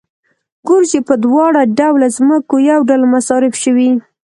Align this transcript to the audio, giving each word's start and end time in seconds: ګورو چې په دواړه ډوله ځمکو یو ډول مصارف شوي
ګورو 0.67 0.85
چې 0.91 0.99
په 1.07 1.13
دواړه 1.23 1.61
ډوله 1.77 2.07
ځمکو 2.17 2.55
یو 2.69 2.79
ډول 2.89 3.03
مصارف 3.15 3.53
شوي 3.63 3.89